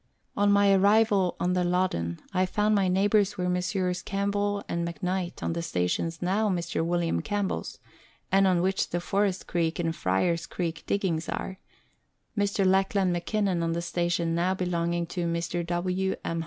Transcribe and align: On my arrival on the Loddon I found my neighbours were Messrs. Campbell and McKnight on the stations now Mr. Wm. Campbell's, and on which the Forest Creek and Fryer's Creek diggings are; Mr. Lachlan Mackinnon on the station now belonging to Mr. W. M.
On 0.35 0.51
my 0.51 0.73
arrival 0.73 1.35
on 1.39 1.53
the 1.53 1.63
Loddon 1.63 2.19
I 2.33 2.47
found 2.47 2.73
my 2.73 2.87
neighbours 2.87 3.37
were 3.37 3.47
Messrs. 3.47 4.01
Campbell 4.01 4.63
and 4.67 4.83
McKnight 4.87 5.43
on 5.43 5.53
the 5.53 5.61
stations 5.61 6.23
now 6.23 6.49
Mr. 6.49 6.83
Wm. 6.83 7.21
Campbell's, 7.21 7.77
and 8.31 8.47
on 8.47 8.63
which 8.63 8.89
the 8.89 8.99
Forest 8.99 9.45
Creek 9.45 9.77
and 9.77 9.95
Fryer's 9.95 10.47
Creek 10.47 10.83
diggings 10.87 11.29
are; 11.29 11.59
Mr. 12.35 12.65
Lachlan 12.65 13.11
Mackinnon 13.11 13.61
on 13.61 13.73
the 13.73 13.81
station 13.83 14.33
now 14.33 14.55
belonging 14.55 15.05
to 15.05 15.27
Mr. 15.27 15.63
W. 15.63 16.15
M. 16.25 16.39